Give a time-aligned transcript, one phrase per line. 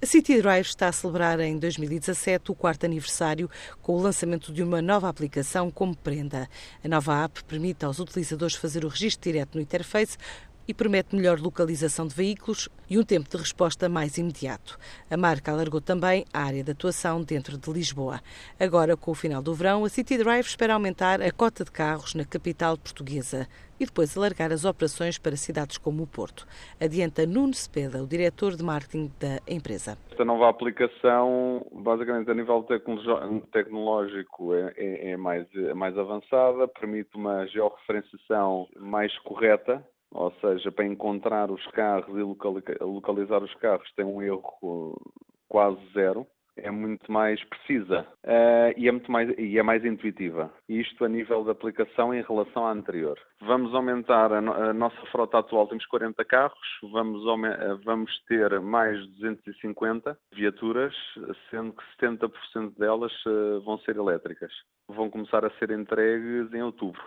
[0.00, 3.50] A City Drive está a celebrar em 2017 o quarto aniversário
[3.82, 6.48] com o lançamento de uma nova aplicação como prenda.
[6.84, 10.16] A nova app permite aos utilizadores fazer o registro direto no interface
[10.68, 14.78] e promete melhor localização de veículos e um tempo de resposta mais imediato.
[15.10, 18.20] A marca alargou também a área de atuação dentro de Lisboa.
[18.60, 22.14] Agora, com o final do verão, a City Drive espera aumentar a cota de carros
[22.14, 23.48] na capital portuguesa
[23.80, 26.46] e depois alargar as operações para cidades como o Porto.
[26.80, 29.96] Adianta Nuno Cepeda, o diretor de marketing da empresa.
[30.10, 32.66] Esta nova aplicação, basicamente a nível
[33.52, 40.72] tecnológico, é, é, é mais, é mais avançada, permite uma georreferenciação mais correta ou seja,
[40.72, 44.96] para encontrar os carros e localizar os carros tem um erro
[45.48, 46.26] quase zero.
[46.60, 50.52] É muito mais precisa uh, e, é muito mais, e é mais intuitiva.
[50.68, 53.16] Isto a nível de aplicação em relação à anterior.
[53.42, 56.58] Vamos aumentar a, no, a nossa frota atual, temos 40 carros,
[56.90, 57.22] vamos,
[57.84, 60.92] vamos ter mais de 250 viaturas,
[61.48, 64.52] sendo que 70% delas uh, vão ser elétricas.
[64.88, 67.00] Vão começar a ser entregues em outubro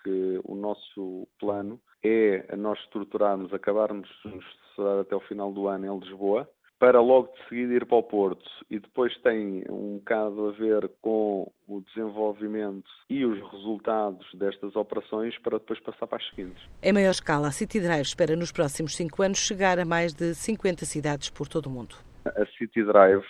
[0.00, 5.68] porque o nosso plano é nós estruturarmos, acabarmos de nos estudar até o final do
[5.68, 6.48] ano em Lisboa,
[6.80, 8.48] para logo de seguida ir para o Porto.
[8.70, 15.38] E depois tem um bocado a ver com o desenvolvimento e os resultados destas operações
[15.38, 16.62] para depois passar para as seguintes.
[16.82, 20.34] Em maior escala, a City Drive espera nos próximos cinco anos chegar a mais de
[20.34, 21.94] 50 cidades por todo o mundo.
[22.24, 23.24] A City Drive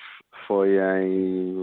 [0.47, 1.57] foi em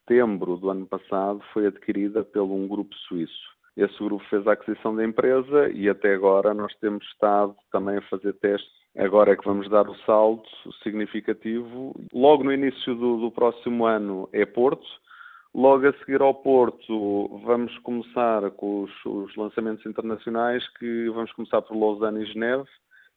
[0.00, 3.51] setembro do ano passado, foi adquirida pelo um grupo suíço
[3.82, 8.02] esse grupo fez a aquisição da empresa e até agora nós temos estado também a
[8.02, 8.70] fazer testes.
[8.96, 10.48] Agora é que vamos dar o salto
[10.82, 11.94] significativo.
[12.12, 14.86] Logo no início do, do próximo ano é Porto.
[15.54, 21.60] Logo a seguir ao Porto, vamos começar com os, os, lançamentos internacionais, que vamos começar
[21.60, 22.68] por Lausanne e Geneve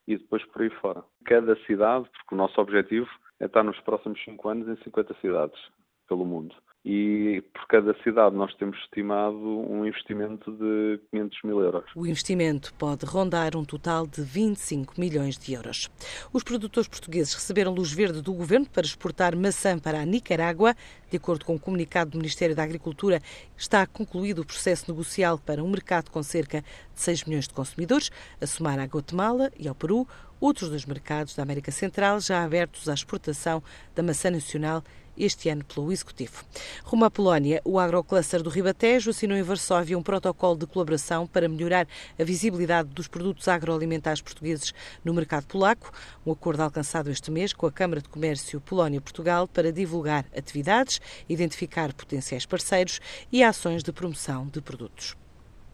[0.07, 1.03] e depois por aí fora.
[1.25, 5.59] Cada cidade, porque o nosso objetivo é estar nos próximos 5 anos em 50 cidades
[6.07, 6.55] pelo mundo
[6.85, 11.83] e por cada cidade nós temos estimado um investimento de 500 mil euros.
[11.95, 15.89] O investimento pode rondar um total de 25 milhões de euros.
[16.31, 20.75] Os produtores portugueses receberam luz verde do governo para exportar maçã para a Nicarágua.
[21.09, 23.19] De acordo com o um comunicado do Ministério da Agricultura,
[23.57, 28.11] está concluído o processo negocial para um mercado com cerca de 6 milhões de consumidores,
[28.39, 30.07] a somar à Guatemala e ao Peru,
[30.45, 33.63] outros dos mercados da América Central já abertos à exportação
[33.95, 34.83] da maçã nacional
[35.17, 36.43] este ano pelo Executivo.
[36.83, 41.49] Rumo à Polónia, o Agrocluster do Ribatejo assinou em Varsóvia um protocolo de colaboração para
[41.49, 41.87] melhorar
[42.19, 44.71] a visibilidade dos produtos agroalimentares portugueses
[45.03, 45.91] no mercado polaco,
[46.23, 51.91] um acordo alcançado este mês com a Câmara de Comércio Polónia-Portugal para divulgar atividades, identificar
[51.91, 52.99] potenciais parceiros
[53.31, 55.15] e ações de promoção de produtos.